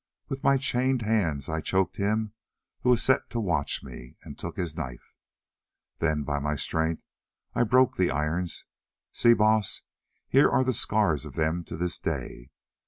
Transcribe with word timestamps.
With 0.29 0.43
my 0.43 0.57
chained 0.57 1.03
hands 1.03 1.47
I 1.47 1.61
choked 1.61 1.97
him 1.97 2.33
who 2.79 2.89
was 2.89 3.03
set 3.03 3.29
to 3.29 3.39
watch 3.39 3.83
me, 3.83 4.17
and 4.23 4.35
took 4.35 4.57
his 4.57 4.75
knife. 4.75 5.13
Then 5.99 6.23
by 6.23 6.39
my 6.39 6.55
strength 6.55 7.03
I 7.53 7.61
broke 7.61 7.97
the 7.97 8.09
irons—see, 8.09 9.35
Baas, 9.35 9.83
here 10.27 10.49
are 10.49 10.63
the 10.63 10.73
scars 10.73 11.23
of 11.23 11.35
them 11.35 11.63
to 11.65 11.77
this 11.77 11.99
day. 11.99 12.49